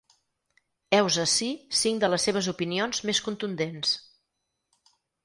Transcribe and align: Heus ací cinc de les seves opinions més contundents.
Heus 0.99 1.17
ací 1.23 1.49
cinc 1.79 2.01
de 2.03 2.09
les 2.13 2.25
seves 2.29 2.47
opinions 2.53 3.03
més 3.11 3.21
contundents. 3.29 3.93